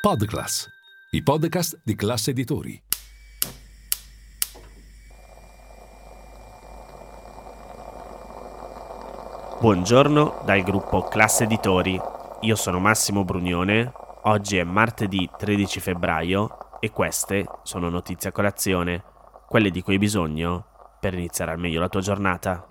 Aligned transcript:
Podclass, 0.00 0.66
i 1.10 1.22
podcast 1.22 1.78
di 1.84 1.94
classe 1.94 2.30
editori. 2.30 2.82
Buongiorno 9.60 10.40
dal 10.46 10.62
gruppo 10.62 11.02
Classe 11.02 11.44
Editori. 11.44 12.00
Io 12.40 12.56
sono 12.56 12.78
Massimo 12.78 13.24
Brugnone. 13.24 13.92
Oggi 14.22 14.56
è 14.56 14.64
martedì 14.64 15.28
13 15.36 15.80
febbraio 15.80 16.78
e 16.80 16.90
queste 16.90 17.44
sono 17.62 17.90
notizie 17.90 18.30
a 18.30 18.32
colazione, 18.32 19.04
quelle 19.46 19.68
di 19.68 19.82
cui 19.82 19.92
hai 19.92 19.98
bisogno 19.98 20.96
per 20.98 21.12
iniziare 21.12 21.50
al 21.50 21.58
meglio 21.58 21.78
la 21.78 21.90
tua 21.90 22.00
giornata. 22.00 22.64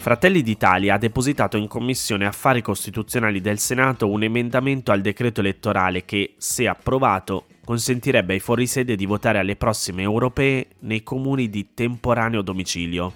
Fratelli 0.00 0.42
d'Italia 0.42 0.94
ha 0.94 0.98
depositato 0.98 1.56
in 1.56 1.66
Commissione 1.66 2.24
Affari 2.24 2.62
Costituzionali 2.62 3.40
del 3.40 3.58
Senato 3.58 4.08
un 4.08 4.22
emendamento 4.22 4.92
al 4.92 5.02
decreto 5.02 5.40
elettorale 5.40 6.04
che, 6.04 6.34
se 6.38 6.68
approvato, 6.68 7.46
consentirebbe 7.64 8.32
ai 8.32 8.40
fuorisede 8.40 8.96
di 8.96 9.04
votare 9.04 9.38
alle 9.38 9.56
prossime 9.56 10.02
europee 10.02 10.68
nei 10.80 11.02
comuni 11.02 11.50
di 11.50 11.74
temporaneo 11.74 12.42
domicilio. 12.42 13.12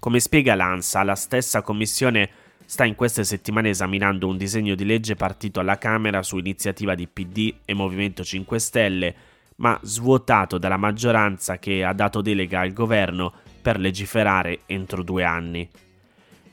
Come 0.00 0.18
spiega 0.18 0.56
l'ANSA, 0.56 1.04
la 1.04 1.14
stessa 1.14 1.62
Commissione 1.62 2.28
sta 2.64 2.84
in 2.84 2.96
queste 2.96 3.22
settimane 3.22 3.68
esaminando 3.68 4.26
un 4.26 4.38
disegno 4.38 4.74
di 4.74 4.86
legge 4.86 5.14
partito 5.14 5.60
alla 5.60 5.78
Camera 5.78 6.22
su 6.22 6.38
iniziativa 6.38 6.94
di 6.94 7.06
PD 7.06 7.54
e 7.64 7.74
Movimento 7.74 8.24
5 8.24 8.58
Stelle, 8.58 9.14
ma 9.56 9.78
svuotato 9.82 10.58
dalla 10.58 10.78
maggioranza 10.78 11.58
che 11.58 11.84
ha 11.84 11.92
dato 11.92 12.22
delega 12.22 12.60
al 12.60 12.72
governo 12.72 13.32
per 13.62 13.78
legiferare 13.78 14.60
entro 14.66 15.02
due 15.04 15.22
anni. 15.22 15.68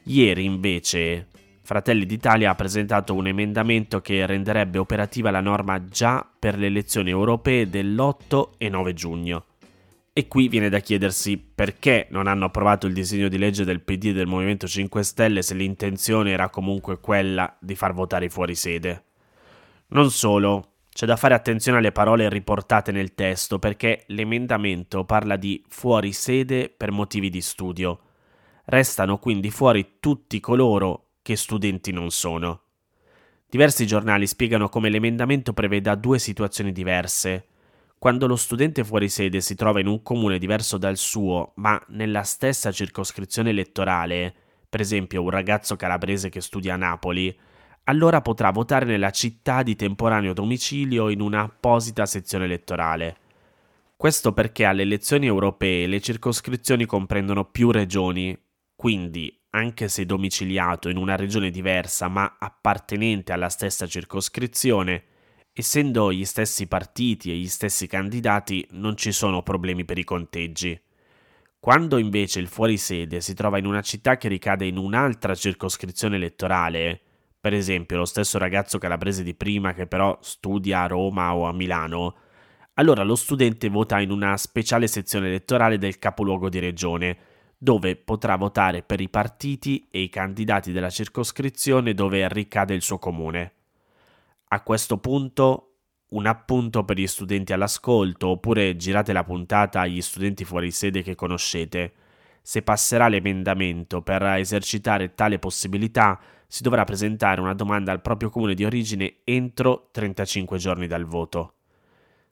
Ieri 0.07 0.43
invece 0.43 1.27
Fratelli 1.63 2.05
d'Italia 2.05 2.51
ha 2.51 2.55
presentato 2.55 3.15
un 3.15 3.25
emendamento 3.25 3.99
che 3.99 4.23
renderebbe 4.27 4.77
operativa 4.77 5.31
la 5.31 5.41
norma 5.41 5.83
già 5.85 6.27
per 6.37 6.59
le 6.59 6.67
elezioni 6.67 7.09
europee 7.09 7.67
dell'8 7.67 8.49
e 8.59 8.69
9 8.69 8.93
giugno. 8.93 9.45
E 10.13 10.27
qui 10.27 10.47
viene 10.47 10.69
da 10.69 10.77
chiedersi 10.77 11.37
perché 11.37 12.05
non 12.11 12.27
hanno 12.27 12.45
approvato 12.45 12.85
il 12.85 12.93
disegno 12.93 13.29
di 13.29 13.39
legge 13.39 13.63
del 13.63 13.81
PD 13.81 14.05
e 14.05 14.13
del 14.13 14.27
Movimento 14.27 14.67
5 14.67 15.01
Stelle 15.01 15.41
se 15.41 15.55
l'intenzione 15.55 16.29
era 16.29 16.49
comunque 16.49 16.99
quella 16.99 17.57
di 17.59 17.73
far 17.73 17.95
votare 17.95 18.29
fuori 18.29 18.53
sede. 18.53 19.05
Non 19.87 20.11
solo, 20.11 20.73
c'è 20.93 21.07
da 21.07 21.15
fare 21.15 21.33
attenzione 21.33 21.79
alle 21.79 21.91
parole 21.91 22.29
riportate 22.29 22.91
nel 22.91 23.15
testo 23.15 23.57
perché 23.57 24.03
l'emendamento 24.09 25.03
parla 25.03 25.35
di 25.35 25.63
fuori 25.67 26.13
sede 26.13 26.69
per 26.69 26.91
motivi 26.91 27.31
di 27.31 27.41
studio 27.41 28.01
Restano 28.65 29.19
quindi 29.19 29.51
fuori 29.51 29.97
tutti 29.99 30.39
coloro 30.39 31.11
che 31.21 31.35
studenti 31.35 31.91
non 31.91 32.09
sono. 32.09 32.61
Diversi 33.47 33.85
giornali 33.85 34.25
spiegano 34.25 34.69
come 34.69 34.89
l'emendamento 34.89 35.53
preveda 35.53 35.93
due 35.95 36.17
situazioni 36.17 36.71
diverse. 36.71 37.47
Quando 37.99 38.27
lo 38.27 38.35
studente 38.35 38.83
fuori 38.83 39.07
sede 39.07 39.39
si 39.39 39.55
trova 39.55 39.79
in 39.79 39.87
un 39.87 40.01
comune 40.01 40.39
diverso 40.39 40.77
dal 40.77 40.97
suo, 40.97 41.53
ma 41.55 41.81
nella 41.89 42.23
stessa 42.23 42.71
circoscrizione 42.71 43.51
elettorale, 43.51 44.33
per 44.67 44.81
esempio 44.81 45.21
un 45.21 45.29
ragazzo 45.29 45.75
calabrese 45.75 46.29
che 46.29 46.41
studia 46.41 46.73
a 46.73 46.77
Napoli, 46.77 47.35
allora 47.85 48.21
potrà 48.21 48.49
votare 48.51 48.85
nella 48.85 49.11
città 49.11 49.61
di 49.61 49.75
temporaneo 49.75 50.33
domicilio 50.33 51.09
in 51.09 51.21
un'apposita 51.21 52.05
sezione 52.05 52.45
elettorale. 52.45 53.17
Questo 53.95 54.33
perché 54.33 54.65
alle 54.65 54.81
elezioni 54.81 55.27
europee 55.27 55.87
le 55.87 56.01
circoscrizioni 56.01 56.85
comprendono 56.85 57.45
più 57.45 57.71
regioni, 57.71 58.37
quindi, 58.85 59.35
anche 59.49 59.87
se 59.87 60.05
domiciliato 60.05 60.89
in 60.89 60.97
una 60.97 61.15
regione 61.15 61.49
diversa 61.49 62.07
ma 62.07 62.35
appartenente 62.37 63.33
alla 63.33 63.49
stessa 63.49 63.87
circoscrizione, 63.87 65.05
essendo 65.53 66.13
gli 66.13 66.23
stessi 66.23 66.67
partiti 66.67 67.31
e 67.31 67.35
gli 67.35 67.47
stessi 67.47 67.87
candidati 67.87 68.63
non 68.73 68.95
ci 68.95 69.11
sono 69.11 69.41
problemi 69.41 69.85
per 69.85 69.97
i 69.97 70.03
conteggi. 70.03 70.79
Quando 71.59 71.97
invece 71.97 72.39
il 72.39 72.47
fuorisede 72.47 73.21
si 73.21 73.33
trova 73.33 73.57
in 73.57 73.65
una 73.65 73.81
città 73.81 74.17
che 74.17 74.27
ricade 74.27 74.67
in 74.67 74.77
un'altra 74.77 75.33
circoscrizione 75.33 76.17
elettorale, 76.17 77.01
per 77.39 77.55
esempio 77.55 77.97
lo 77.97 78.05
stesso 78.05 78.37
ragazzo 78.37 78.77
calabrese 78.77 79.23
di 79.23 79.33
prima 79.33 79.73
che 79.73 79.87
però 79.87 80.15
studia 80.21 80.83
a 80.83 80.87
Roma 80.87 81.33
o 81.33 81.47
a 81.47 81.53
Milano, 81.53 82.17
allora 82.75 83.01
lo 83.01 83.15
studente 83.15 83.67
vota 83.67 83.99
in 83.99 84.11
una 84.11 84.37
speciale 84.37 84.85
sezione 84.85 85.25
elettorale 85.25 85.79
del 85.79 85.97
capoluogo 85.97 86.49
di 86.49 86.59
regione, 86.59 87.33
dove 87.65 87.95
potrà 87.95 88.35
votare 88.35 88.83
per 88.83 89.01
i 89.01 89.09
partiti 89.09 89.87
e 89.89 90.01
i 90.01 90.09
candidati 90.09 90.71
della 90.71 90.91
circoscrizione 90.91 91.95
dove 91.95 92.29
ricade 92.29 92.75
il 92.75 92.83
suo 92.83 92.99
comune. 92.99 93.53
A 94.49 94.61
questo 94.61 94.99
punto 94.99 95.77
un 96.09 96.27
appunto 96.27 96.85
per 96.85 96.99
gli 96.99 97.07
studenti 97.07 97.53
all'ascolto 97.53 98.27
oppure 98.27 98.75
girate 98.75 99.13
la 99.13 99.23
puntata 99.23 99.79
agli 99.79 99.99
studenti 100.01 100.45
fuori 100.45 100.69
sede 100.69 101.01
che 101.01 101.15
conoscete. 101.15 101.93
Se 102.43 102.61
passerà 102.61 103.07
l'emendamento 103.07 104.03
per 104.03 104.21
esercitare 104.21 105.15
tale 105.15 105.39
possibilità, 105.39 106.19
si 106.45 106.61
dovrà 106.61 106.83
presentare 106.83 107.41
una 107.41 107.55
domanda 107.55 107.91
al 107.91 108.01
proprio 108.01 108.29
comune 108.29 108.53
di 108.53 108.63
origine 108.63 109.21
entro 109.23 109.89
35 109.91 110.59
giorni 110.59 110.85
dal 110.85 111.05
voto. 111.05 111.53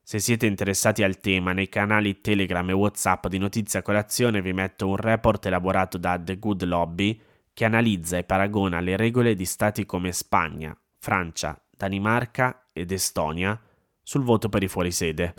Se 0.06 0.20
siete 0.20 0.46
interessati 0.48 1.02
al 1.02 1.22
tema, 1.22 1.54
nei 1.54 1.70
canali 1.70 2.20
Telegram 2.20 2.70
e 2.70 2.74
WhatsApp 2.74 3.28
di 3.28 3.38
Notizia 3.38 3.82
Colazione 3.82 4.42
vi 4.42 4.52
metto 4.52 4.86
un 4.86 4.98
report 4.98 5.46
elaborato 5.46 5.98
da 5.98 6.20
The 6.22 6.40
Good 6.40 6.64
Lobby 6.66 7.18
che 7.54 7.64
analizza 7.64 8.18
e 8.18 8.26
paragona 8.26 8.82
le 8.82 8.98
regole 8.98 9.34
di 9.34 9.46
stati 9.46 9.86
come 9.86 10.12
Spagna, 10.12 10.78
Francia, 11.00 11.58
Danimarca 11.70 12.68
ed 12.74 12.92
Estonia 12.92 13.58
sul 14.02 14.24
voto 14.24 14.50
per 14.50 14.64
i 14.64 14.68
fuorisede. 14.68 15.36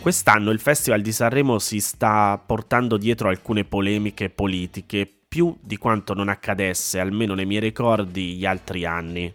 Quest'anno 0.00 0.50
il 0.52 0.58
Festival 0.58 1.02
di 1.02 1.12
Sanremo 1.12 1.58
si 1.58 1.80
sta 1.80 2.42
portando 2.44 2.96
dietro 2.96 3.28
alcune 3.28 3.64
polemiche 3.64 4.30
politiche 4.30 5.23
più 5.34 5.52
di 5.60 5.78
quanto 5.78 6.14
non 6.14 6.28
accadesse, 6.28 7.00
almeno 7.00 7.34
nei 7.34 7.44
miei 7.44 7.58
ricordi, 7.58 8.36
gli 8.36 8.46
altri 8.46 8.84
anni. 8.84 9.34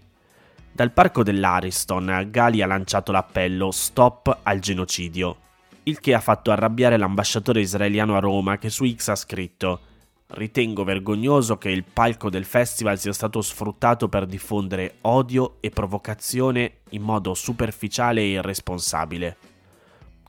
Dal 0.72 0.94
parco 0.94 1.24
dell'Ariston, 1.24 2.28
Gali 2.32 2.62
ha 2.62 2.68
lanciato 2.68 3.12
l'appello 3.12 3.70
Stop 3.70 4.40
al 4.44 4.60
genocidio, 4.60 5.36
il 5.84 6.00
che 6.00 6.14
ha 6.14 6.22
fatto 6.22 6.52
arrabbiare 6.52 6.96
l'ambasciatore 6.96 7.60
israeliano 7.60 8.16
a 8.16 8.20
Roma 8.20 8.58
che 8.58 8.70
su 8.70 8.90
X 8.90 9.10
ha 9.10 9.16
scritto 9.16 9.82
Ritengo 10.28 10.86
vergognoso 10.86 11.58
che 11.58 11.70
il 11.70 11.84
palco 11.84 12.30
del 12.30 12.46
festival 12.46 12.98
sia 12.98 13.12
stato 13.12 13.42
sfruttato 13.42 14.08
per 14.08 14.26
diffondere 14.26 15.00
odio 15.02 15.58
e 15.60 15.70
provocazione 15.70 16.76
in 16.92 17.02
modo 17.02 17.34
superficiale 17.34 18.22
e 18.22 18.30
irresponsabile. 18.30 19.36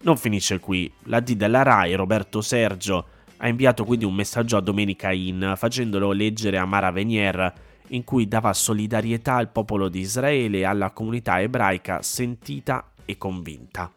Non 0.00 0.16
finisce 0.16 0.58
qui, 0.58 0.92
la 1.04 1.20
D 1.20 1.34
della 1.34 1.62
RAI, 1.62 1.94
Roberto 1.94 2.40
Sergio, 2.40 3.18
ha 3.42 3.48
inviato 3.48 3.84
quindi 3.84 4.04
un 4.04 4.14
messaggio 4.14 4.56
a 4.56 4.60
Domenica 4.60 5.12
In 5.12 5.54
facendolo 5.56 6.12
leggere 6.12 6.58
a 6.58 6.66
Mara 6.66 6.90
Venier 6.90 7.52
in 7.88 8.04
cui 8.04 8.28
dava 8.28 8.52
solidarietà 8.52 9.34
al 9.34 9.50
popolo 9.50 9.88
di 9.88 10.00
Israele 10.00 10.58
e 10.58 10.64
alla 10.64 10.90
comunità 10.90 11.40
ebraica 11.40 12.02
sentita 12.02 12.92
e 13.04 13.16
convinta. 13.16 13.90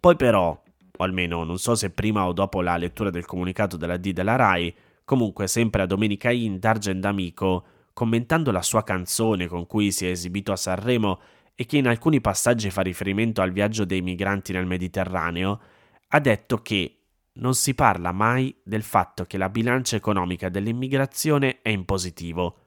Poi 0.00 0.16
però, 0.16 0.60
o 0.96 1.04
almeno 1.04 1.44
non 1.44 1.58
so 1.58 1.74
se 1.74 1.90
prima 1.90 2.26
o 2.26 2.32
dopo 2.32 2.62
la 2.62 2.76
lettura 2.76 3.10
del 3.10 3.26
comunicato 3.26 3.76
della 3.76 3.98
D 3.98 4.12
della 4.12 4.36
RAI, 4.36 4.74
comunque 5.04 5.46
sempre 5.46 5.82
a 5.82 5.86
Domenica 5.86 6.30
In 6.30 6.58
Dargen 6.58 7.00
D'Amico, 7.00 7.64
commentando 7.92 8.50
la 8.50 8.62
sua 8.62 8.82
canzone 8.82 9.46
con 9.46 9.66
cui 9.66 9.92
si 9.92 10.06
è 10.06 10.10
esibito 10.10 10.52
a 10.52 10.56
Sanremo 10.56 11.20
e 11.54 11.66
che 11.66 11.76
in 11.76 11.86
alcuni 11.86 12.20
passaggi 12.20 12.70
fa 12.70 12.80
riferimento 12.80 13.42
al 13.42 13.52
viaggio 13.52 13.84
dei 13.84 14.00
migranti 14.00 14.52
nel 14.52 14.66
Mediterraneo, 14.66 15.60
ha 16.08 16.18
detto 16.18 16.62
che 16.62 17.03
non 17.34 17.54
si 17.54 17.74
parla 17.74 18.12
mai 18.12 18.54
del 18.62 18.82
fatto 18.82 19.24
che 19.24 19.38
la 19.38 19.48
bilancia 19.48 19.96
economica 19.96 20.48
dell'immigrazione 20.48 21.62
è 21.62 21.70
in 21.70 21.84
positivo, 21.84 22.58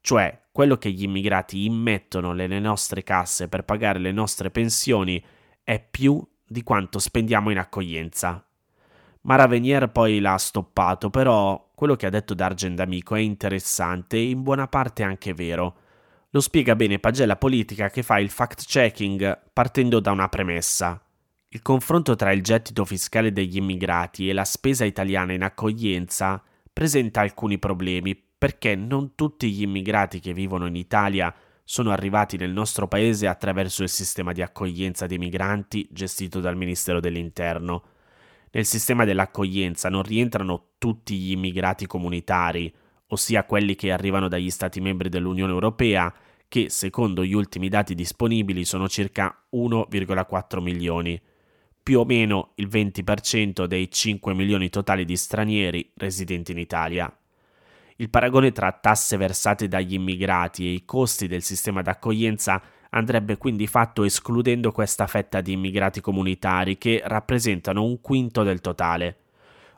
cioè 0.00 0.44
quello 0.52 0.76
che 0.76 0.90
gli 0.90 1.02
immigrati 1.02 1.64
immettono 1.64 2.32
nelle 2.32 2.60
nostre 2.60 3.02
casse 3.02 3.48
per 3.48 3.64
pagare 3.64 3.98
le 3.98 4.12
nostre 4.12 4.50
pensioni 4.50 5.22
è 5.62 5.84
più 5.84 6.24
di 6.46 6.62
quanto 6.62 6.98
spendiamo 6.98 7.50
in 7.50 7.58
accoglienza. 7.58 8.42
Mara 9.22 9.46
Venier 9.48 9.90
poi 9.90 10.20
l'ha 10.20 10.38
stoppato, 10.38 11.10
però 11.10 11.72
quello 11.74 11.96
che 11.96 12.06
ha 12.06 12.10
detto 12.10 12.32
D'Argent 12.32 12.76
D'Amico 12.76 13.16
è 13.16 13.18
interessante 13.18 14.16
e 14.16 14.30
in 14.30 14.42
buona 14.42 14.68
parte 14.68 15.02
anche 15.02 15.34
vero. 15.34 15.76
Lo 16.30 16.40
spiega 16.40 16.76
bene 16.76 17.00
Pagella 17.00 17.36
Politica 17.36 17.90
che 17.90 18.02
fa 18.02 18.18
il 18.18 18.30
fact-checking 18.30 19.50
partendo 19.52 20.00
da 20.00 20.12
una 20.12 20.28
premessa. 20.28 21.05
Il 21.56 21.62
confronto 21.62 22.16
tra 22.16 22.32
il 22.32 22.42
gettito 22.42 22.84
fiscale 22.84 23.32
degli 23.32 23.56
immigrati 23.56 24.28
e 24.28 24.34
la 24.34 24.44
spesa 24.44 24.84
italiana 24.84 25.32
in 25.32 25.42
accoglienza 25.42 26.42
presenta 26.70 27.22
alcuni 27.22 27.58
problemi 27.58 28.14
perché 28.14 28.74
non 28.74 29.14
tutti 29.14 29.50
gli 29.50 29.62
immigrati 29.62 30.20
che 30.20 30.34
vivono 30.34 30.66
in 30.66 30.76
Italia 30.76 31.34
sono 31.64 31.92
arrivati 31.92 32.36
nel 32.36 32.50
nostro 32.50 32.88
paese 32.88 33.26
attraverso 33.26 33.82
il 33.82 33.88
sistema 33.88 34.32
di 34.32 34.42
accoglienza 34.42 35.06
dei 35.06 35.16
migranti 35.16 35.88
gestito 35.90 36.40
dal 36.40 36.58
Ministero 36.58 37.00
dell'Interno. 37.00 37.84
Nel 38.50 38.66
sistema 38.66 39.06
dell'accoglienza 39.06 39.88
non 39.88 40.02
rientrano 40.02 40.72
tutti 40.76 41.16
gli 41.16 41.30
immigrati 41.30 41.86
comunitari, 41.86 42.70
ossia 43.06 43.44
quelli 43.44 43.76
che 43.76 43.92
arrivano 43.92 44.28
dagli 44.28 44.50
Stati 44.50 44.82
membri 44.82 45.08
dell'Unione 45.08 45.52
Europea, 45.52 46.12
che 46.48 46.68
secondo 46.68 47.24
gli 47.24 47.32
ultimi 47.32 47.70
dati 47.70 47.94
disponibili 47.94 48.66
sono 48.66 48.90
circa 48.90 49.46
1,4 49.54 50.60
milioni, 50.60 51.18
più 51.86 52.00
o 52.00 52.04
meno 52.04 52.50
il 52.56 52.66
20% 52.66 53.64
dei 53.66 53.88
5 53.88 54.34
milioni 54.34 54.70
totali 54.70 55.04
di 55.04 55.16
stranieri 55.16 55.92
residenti 55.94 56.50
in 56.50 56.58
Italia. 56.58 57.16
Il 57.98 58.10
paragone 58.10 58.50
tra 58.50 58.72
tasse 58.72 59.16
versate 59.16 59.68
dagli 59.68 59.94
immigrati 59.94 60.66
e 60.66 60.72
i 60.72 60.84
costi 60.84 61.28
del 61.28 61.42
sistema 61.42 61.82
d'accoglienza 61.82 62.60
andrebbe 62.90 63.36
quindi 63.36 63.68
fatto 63.68 64.02
escludendo 64.02 64.72
questa 64.72 65.06
fetta 65.06 65.40
di 65.40 65.52
immigrati 65.52 66.00
comunitari 66.00 66.76
che 66.76 67.02
rappresentano 67.04 67.84
un 67.84 68.00
quinto 68.00 68.42
del 68.42 68.60
totale. 68.60 69.18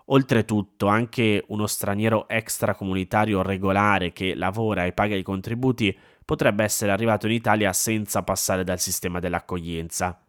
Oltretutto, 0.06 0.86
anche 0.86 1.44
uno 1.48 1.66
straniero 1.66 2.26
extracomunitario 2.26 3.42
regolare 3.42 4.14
che 4.14 4.34
lavora 4.34 4.86
e 4.86 4.92
paga 4.92 5.14
i 5.14 5.22
contributi 5.22 5.94
potrebbe 6.24 6.64
essere 6.64 6.90
arrivato 6.90 7.26
in 7.26 7.32
Italia 7.32 7.70
senza 7.74 8.22
passare 8.22 8.64
dal 8.64 8.80
sistema 8.80 9.20
dell'accoglienza. 9.20 10.22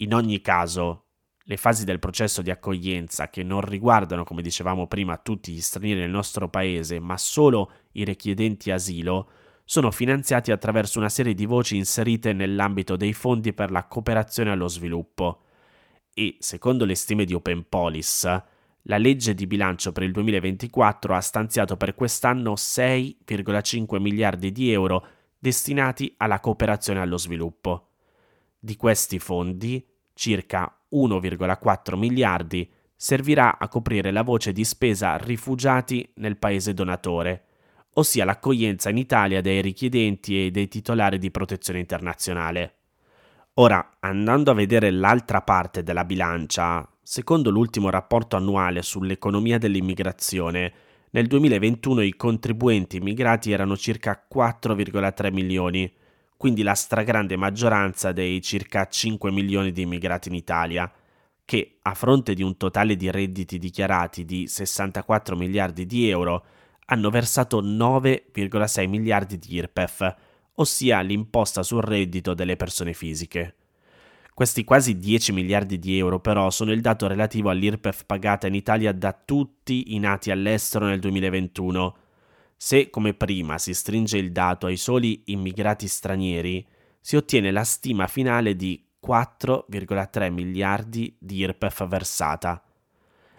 In 0.00 0.12
ogni 0.12 0.42
caso, 0.42 1.04
le 1.44 1.56
fasi 1.56 1.84
del 1.84 1.98
processo 1.98 2.42
di 2.42 2.50
accoglienza 2.50 3.30
che 3.30 3.42
non 3.42 3.62
riguardano, 3.62 4.24
come 4.24 4.42
dicevamo 4.42 4.86
prima, 4.86 5.16
tutti 5.16 5.52
gli 5.52 5.60
stranieri 5.60 6.00
nel 6.00 6.10
nostro 6.10 6.48
paese, 6.48 6.98
ma 6.98 7.16
solo 7.16 7.70
i 7.92 8.04
richiedenti 8.04 8.70
asilo, 8.70 9.30
sono 9.64 9.90
finanziati 9.90 10.52
attraverso 10.52 10.98
una 10.98 11.08
serie 11.08 11.34
di 11.34 11.46
voci 11.46 11.76
inserite 11.76 12.32
nell'ambito 12.32 12.96
dei 12.96 13.12
fondi 13.12 13.52
per 13.52 13.70
la 13.70 13.84
cooperazione 13.84 14.50
allo 14.50 14.68
sviluppo. 14.68 15.42
E, 16.12 16.36
secondo 16.40 16.84
le 16.84 16.94
stime 16.94 17.24
di 17.24 17.32
Open 17.34 17.66
Police, 17.68 18.44
la 18.82 18.98
legge 18.98 19.34
di 19.34 19.46
bilancio 19.46 19.92
per 19.92 20.02
il 20.02 20.12
2024 20.12 21.14
ha 21.14 21.20
stanziato 21.20 21.76
per 21.76 21.94
quest'anno 21.94 22.52
6,5 22.52 24.00
miliardi 24.00 24.52
di 24.52 24.70
euro 24.72 25.06
destinati 25.38 26.12
alla 26.18 26.40
cooperazione 26.40 27.00
allo 27.00 27.18
sviluppo. 27.18 27.88
Di 28.66 28.74
questi 28.74 29.20
fondi, 29.20 29.86
circa 30.12 30.76
1,4 30.92 31.96
miliardi 31.96 32.68
servirà 32.96 33.58
a 33.58 33.68
coprire 33.68 34.10
la 34.10 34.24
voce 34.24 34.50
di 34.50 34.64
spesa 34.64 35.16
rifugiati 35.18 36.10
nel 36.16 36.36
paese 36.36 36.74
donatore, 36.74 37.44
ossia 37.92 38.24
l'accoglienza 38.24 38.90
in 38.90 38.96
Italia 38.96 39.40
dei 39.40 39.62
richiedenti 39.62 40.46
e 40.46 40.50
dei 40.50 40.66
titolari 40.66 41.18
di 41.18 41.30
protezione 41.30 41.78
internazionale. 41.78 42.74
Ora, 43.54 43.98
andando 44.00 44.50
a 44.50 44.54
vedere 44.54 44.90
l'altra 44.90 45.42
parte 45.42 45.84
della 45.84 46.04
bilancia, 46.04 46.90
secondo 47.00 47.50
l'ultimo 47.50 47.88
rapporto 47.88 48.34
annuale 48.34 48.82
sull'economia 48.82 49.58
dell'immigrazione, 49.58 50.72
nel 51.10 51.28
2021 51.28 52.00
i 52.00 52.16
contribuenti 52.16 52.96
immigrati 52.96 53.52
erano 53.52 53.76
circa 53.76 54.26
4,3 54.28 55.32
milioni, 55.32 55.94
quindi 56.36 56.62
la 56.62 56.74
stragrande 56.74 57.36
maggioranza 57.36 58.12
dei 58.12 58.42
circa 58.42 58.86
5 58.86 59.30
milioni 59.30 59.72
di 59.72 59.82
immigrati 59.82 60.28
in 60.28 60.34
Italia, 60.34 60.90
che 61.44 61.78
a 61.82 61.94
fronte 61.94 62.34
di 62.34 62.42
un 62.42 62.56
totale 62.56 62.96
di 62.96 63.10
redditi 63.10 63.58
dichiarati 63.58 64.24
di 64.24 64.46
64 64.48 65.36
miliardi 65.36 65.86
di 65.86 66.08
euro 66.08 66.44
hanno 66.86 67.10
versato 67.10 67.62
9,6 67.62 68.88
miliardi 68.88 69.38
di 69.38 69.54
IRPEF, 69.54 70.14
ossia 70.54 71.00
l'imposta 71.00 71.62
sul 71.62 71.82
reddito 71.82 72.34
delle 72.34 72.56
persone 72.56 72.92
fisiche. 72.92 73.54
Questi 74.34 74.64
quasi 74.64 74.98
10 74.98 75.32
miliardi 75.32 75.78
di 75.78 75.96
euro 75.96 76.20
però 76.20 76.50
sono 76.50 76.70
il 76.72 76.82
dato 76.82 77.06
relativo 77.06 77.48
all'IRPEF 77.48 78.04
pagata 78.04 78.46
in 78.46 78.54
Italia 78.54 78.92
da 78.92 79.12
tutti 79.12 79.94
i 79.94 79.98
nati 79.98 80.30
all'estero 80.30 80.84
nel 80.84 81.00
2021. 81.00 81.96
Se 82.56 82.88
come 82.88 83.12
prima 83.12 83.58
si 83.58 83.74
stringe 83.74 84.16
il 84.16 84.32
dato 84.32 84.66
ai 84.66 84.78
soli 84.78 85.22
immigrati 85.26 85.86
stranieri, 85.86 86.66
si 87.00 87.16
ottiene 87.16 87.50
la 87.50 87.64
stima 87.64 88.06
finale 88.06 88.56
di 88.56 88.82
4,3 89.06 90.32
miliardi 90.32 91.14
di 91.20 91.36
IRPEF 91.36 91.86
versata. 91.86 92.60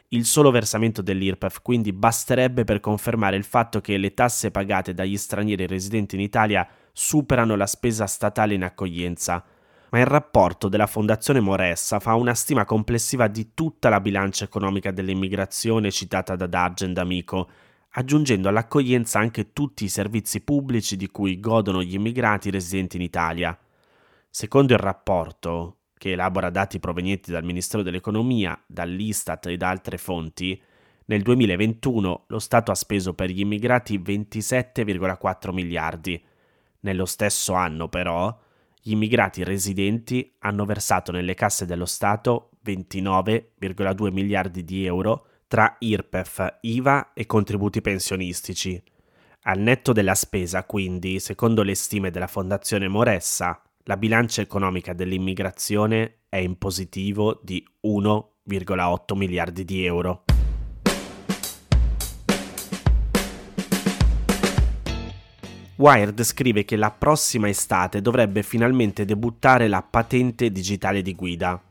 Il 0.09 0.23
solo 0.23 0.51
versamento 0.51 1.01
dell'IRPEF 1.01 1.61
quindi 1.61 1.91
basterebbe 1.91 2.63
per 2.63 2.79
confermare 2.79 3.35
il 3.35 3.43
fatto 3.43 3.81
che 3.81 3.97
le 3.97 4.13
tasse 4.13 4.51
pagate 4.51 4.93
dagli 4.93 5.17
stranieri 5.17 5.67
residenti 5.67 6.15
in 6.15 6.21
Italia 6.21 6.65
superano 6.93 7.57
la 7.57 7.65
spesa 7.65 8.07
statale 8.07 8.53
in 8.53 8.63
accoglienza, 8.63 9.43
ma 9.89 9.99
il 9.99 10.05
rapporto 10.05 10.69
della 10.69 10.87
Fondazione 10.87 11.41
Moressa 11.41 11.99
fa 11.99 12.13
una 12.13 12.35
stima 12.35 12.63
complessiva 12.63 13.27
di 13.27 13.53
tutta 13.53 13.89
la 13.89 13.99
bilancia 13.99 14.45
economica 14.45 14.91
dell'immigrazione 14.91 15.91
citata 15.91 16.37
da 16.37 16.47
Dargen 16.47 16.93
D'Amico, 16.93 17.49
aggiungendo 17.91 18.49
all'accoglienza 18.49 19.19
anche 19.19 19.53
tutti 19.53 19.83
i 19.83 19.89
servizi 19.89 20.41
pubblici 20.41 20.95
di 20.95 21.07
cui 21.07 21.39
godono 21.39 21.81
gli 21.81 21.95
immigrati 21.95 22.49
residenti 22.49 22.97
in 22.97 23.03
Italia. 23.03 23.57
Secondo 24.29 24.73
il 24.73 24.79
rapporto, 24.79 25.77
che 25.97 26.11
elabora 26.11 26.49
dati 26.49 26.79
provenienti 26.79 27.31
dal 27.31 27.43
Ministero 27.43 27.81
dell'Economia, 27.81 28.59
dall'Istat 28.67 29.47
e 29.47 29.57
da 29.57 29.69
altre 29.69 29.97
fonti, 29.97 30.61
nel 31.05 31.21
2021 31.21 32.25
lo 32.27 32.39
Stato 32.39 32.71
ha 32.71 32.75
speso 32.75 33.13
per 33.13 33.29
gli 33.29 33.39
immigrati 33.39 33.97
27,4 33.97 35.53
miliardi. 35.53 36.21
Nello 36.81 37.05
stesso 37.05 37.53
anno, 37.53 37.87
però, 37.87 38.37
gli 38.81 38.91
immigrati 38.91 39.43
residenti 39.43 40.35
hanno 40.39 40.65
versato 40.65 41.11
nelle 41.11 41.33
casse 41.33 41.65
dello 41.65 41.85
Stato 41.85 42.51
29,2 42.65 44.11
miliardi 44.11 44.63
di 44.63 44.85
euro 44.85 45.25
tra 45.47 45.77
IRPEF, 45.79 46.57
IVA 46.61 47.13
e 47.13 47.25
contributi 47.25 47.81
pensionistici. 47.81 48.81
Al 49.43 49.59
netto 49.59 49.93
della 49.93 50.15
spesa, 50.15 50.65
quindi, 50.65 51.19
secondo 51.19 51.63
le 51.63 51.73
stime 51.73 52.11
della 52.11 52.27
Fondazione 52.27 52.89
Moressa, 52.89 53.61
la 53.83 53.95
bilancia 53.95 54.41
economica 54.41 54.91
dell'immigrazione 54.93 56.23
è 56.27 56.35
in 56.35 56.57
positivo 56.57 57.39
di 57.41 57.65
1,8 57.85 59.15
miliardi 59.15 59.63
di 59.63 59.85
euro. 59.85 60.23
Wired 65.77 66.21
scrive 66.23 66.65
che 66.65 66.75
la 66.75 66.91
prossima 66.91 67.47
estate 67.47 68.01
dovrebbe 68.01 68.43
finalmente 68.43 69.05
debuttare 69.05 69.67
la 69.67 69.83
patente 69.83 70.51
digitale 70.51 71.01
di 71.01 71.13
guida. 71.13 71.61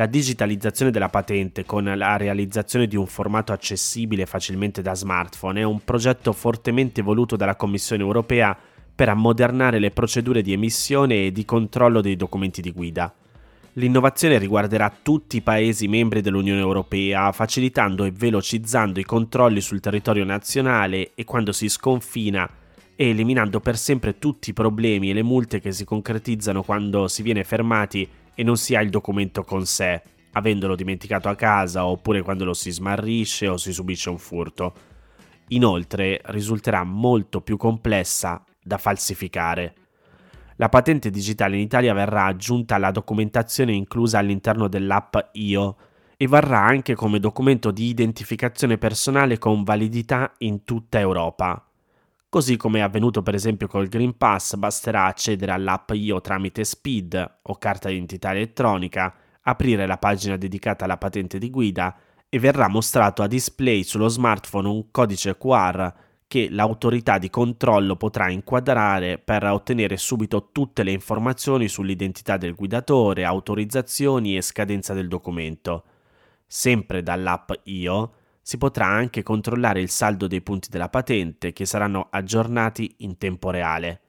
La 0.00 0.06
digitalizzazione 0.06 0.90
della 0.90 1.10
patente 1.10 1.66
con 1.66 1.84
la 1.84 2.16
realizzazione 2.16 2.86
di 2.86 2.96
un 2.96 3.06
formato 3.06 3.52
accessibile 3.52 4.24
facilmente 4.24 4.80
da 4.80 4.94
smartphone 4.94 5.60
è 5.60 5.62
un 5.62 5.84
progetto 5.84 6.32
fortemente 6.32 7.02
voluto 7.02 7.36
dalla 7.36 7.54
Commissione 7.54 8.02
europea 8.02 8.56
per 8.94 9.10
ammodernare 9.10 9.78
le 9.78 9.90
procedure 9.90 10.40
di 10.40 10.54
emissione 10.54 11.26
e 11.26 11.32
di 11.32 11.44
controllo 11.44 12.00
dei 12.00 12.16
documenti 12.16 12.62
di 12.62 12.72
guida. 12.72 13.14
L'innovazione 13.74 14.38
riguarderà 14.38 14.90
tutti 15.02 15.36
i 15.36 15.42
Paesi 15.42 15.86
membri 15.86 16.22
dell'Unione 16.22 16.60
Europea, 16.60 17.30
facilitando 17.32 18.04
e 18.04 18.10
velocizzando 18.10 19.00
i 19.00 19.04
controlli 19.04 19.60
sul 19.60 19.80
territorio 19.80 20.24
nazionale 20.24 21.10
e 21.14 21.24
quando 21.24 21.52
si 21.52 21.68
sconfina 21.68 22.48
e 22.96 23.10
eliminando 23.10 23.60
per 23.60 23.76
sempre 23.76 24.18
tutti 24.18 24.48
i 24.48 24.54
problemi 24.54 25.10
e 25.10 25.12
le 25.12 25.22
multe 25.22 25.60
che 25.60 25.72
si 25.72 25.84
concretizzano 25.84 26.62
quando 26.62 27.06
si 27.06 27.20
viene 27.20 27.44
fermati 27.44 28.08
e 28.40 28.42
non 28.42 28.56
si 28.56 28.74
ha 28.74 28.80
il 28.80 28.88
documento 28.88 29.44
con 29.44 29.66
sé, 29.66 30.02
avendolo 30.32 30.74
dimenticato 30.74 31.28
a 31.28 31.34
casa 31.34 31.84
oppure 31.84 32.22
quando 32.22 32.46
lo 32.46 32.54
si 32.54 32.70
smarrisce 32.70 33.48
o 33.48 33.58
si 33.58 33.70
subisce 33.70 34.08
un 34.08 34.16
furto. 34.16 34.72
Inoltre 35.48 36.22
risulterà 36.24 36.82
molto 36.82 37.42
più 37.42 37.58
complessa 37.58 38.42
da 38.62 38.78
falsificare. 38.78 39.74
La 40.56 40.70
patente 40.70 41.10
digitale 41.10 41.56
in 41.56 41.62
Italia 41.62 41.92
verrà 41.92 42.24
aggiunta 42.24 42.76
alla 42.76 42.90
documentazione 42.90 43.74
inclusa 43.74 44.16
all'interno 44.16 44.68
dell'app 44.68 45.16
IO 45.32 45.76
e 46.16 46.26
varrà 46.26 46.64
anche 46.64 46.94
come 46.94 47.20
documento 47.20 47.70
di 47.70 47.88
identificazione 47.88 48.78
personale 48.78 49.36
con 49.36 49.64
validità 49.64 50.32
in 50.38 50.64
tutta 50.64 50.98
Europa. 50.98 51.69
Così 52.30 52.56
come 52.56 52.78
è 52.78 52.82
avvenuto 52.82 53.24
per 53.24 53.34
esempio 53.34 53.66
col 53.66 53.88
Green 53.88 54.16
Pass, 54.16 54.54
basterà 54.54 55.06
accedere 55.06 55.50
all'app 55.50 55.90
IO 55.90 56.20
tramite 56.20 56.62
SPID 56.62 57.38
o 57.42 57.56
carta 57.56 57.88
d'identità 57.88 58.30
elettronica, 58.30 59.12
aprire 59.42 59.84
la 59.84 59.98
pagina 59.98 60.36
dedicata 60.36 60.84
alla 60.84 60.96
patente 60.96 61.38
di 61.38 61.50
guida 61.50 61.92
e 62.28 62.38
verrà 62.38 62.68
mostrato 62.68 63.22
a 63.22 63.26
display 63.26 63.82
sullo 63.82 64.06
smartphone 64.06 64.68
un 64.68 64.92
codice 64.92 65.36
QR 65.36 65.92
che 66.28 66.46
l'autorità 66.48 67.18
di 67.18 67.30
controllo 67.30 67.96
potrà 67.96 68.30
inquadrare 68.30 69.18
per 69.18 69.42
ottenere 69.42 69.96
subito 69.96 70.50
tutte 70.52 70.84
le 70.84 70.92
informazioni 70.92 71.66
sull'identità 71.66 72.36
del 72.36 72.54
guidatore, 72.54 73.24
autorizzazioni 73.24 74.36
e 74.36 74.42
scadenza 74.42 74.94
del 74.94 75.08
documento. 75.08 75.82
Sempre 76.46 77.02
dall'app 77.02 77.50
IO 77.64 78.12
si 78.42 78.58
potrà 78.58 78.86
anche 78.86 79.22
controllare 79.22 79.80
il 79.80 79.90
saldo 79.90 80.26
dei 80.26 80.40
punti 80.40 80.68
della 80.70 80.88
patente 80.88 81.52
che 81.52 81.66
saranno 81.66 82.08
aggiornati 82.10 82.96
in 82.98 83.18
tempo 83.18 83.50
reale. 83.50 84.00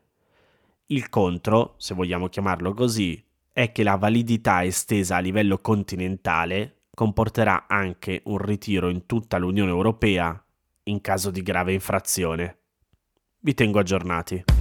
Il 0.88 1.10
contro, 1.10 1.76
se 1.78 1.94
vogliamo 1.94 2.28
chiamarlo 2.28 2.74
così, 2.74 3.24
è 3.54 3.72
che 3.72 3.84
la 3.84 3.96
validità 3.96 4.64
estesa 4.64 5.18
a 5.18 5.20
livello 5.20 5.60
continentale 5.60 6.82
comporterà 6.94 7.66
anche 7.68 8.22
un 8.26 8.38
ritiro 8.38 8.90
in 8.90 9.06
tutta 9.06 9.38
l'Unione 9.38 9.70
Europea 9.70 10.44
in 10.84 11.02
caso 11.02 11.32
di 11.32 11.42
grave 11.42 11.74
infrazione. 11.74 12.58
Vi 13.40 13.54
tengo 13.54 13.80
aggiornati. 13.80 14.61